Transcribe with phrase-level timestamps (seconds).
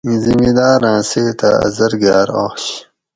[0.05, 2.63] اِیں زِمیداۤراۤں سئتہ ا زرگاۤر آش